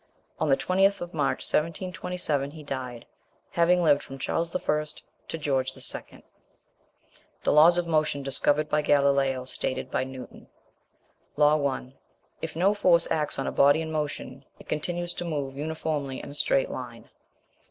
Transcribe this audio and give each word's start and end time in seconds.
On 0.39 0.49
the 0.49 0.57
20th 0.57 0.99
of 0.99 1.13
March 1.13 1.41
1727, 1.43 2.49
he 2.49 2.63
died: 2.63 3.05
having 3.51 3.83
lived 3.83 4.01
from 4.01 4.17
Charles 4.17 4.55
I. 4.55 4.59
to 5.27 5.37
George 5.37 5.77
II. 5.77 6.23
THE 7.43 7.51
LAWS 7.53 7.77
OF 7.77 7.85
MOTION, 7.85 8.23
DISCOVERED 8.23 8.67
BY 8.67 8.81
GALILEO, 8.81 9.45
STATED 9.45 9.91
BY 9.91 10.03
NEWTON. 10.03 10.47
Law 11.37 11.55
1. 11.57 11.93
If 12.41 12.55
no 12.55 12.73
force 12.73 13.07
acts 13.11 13.37
on 13.37 13.45
a 13.45 13.51
body 13.51 13.79
in 13.79 13.91
motion, 13.91 14.43
it 14.57 14.67
continues 14.67 15.13
to 15.13 15.23
move 15.23 15.55
uniformly 15.55 16.19
in 16.19 16.31
a 16.31 16.33
straight 16.33 16.71
line. 16.71 17.11